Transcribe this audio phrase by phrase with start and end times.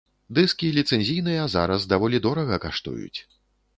[0.37, 3.19] Дыскі ліцэнзійныя зараз даволі дорага каштуюць.